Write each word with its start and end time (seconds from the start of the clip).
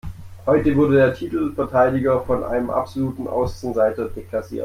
Heute 0.47 0.75
wurde 0.75 0.95
der 0.95 1.13
Titelverteidiger 1.13 2.21
von 2.21 2.43
einem 2.43 2.71
absoluten 2.71 3.27
Außenseiter 3.27 4.05
deklassiert. 4.09 4.59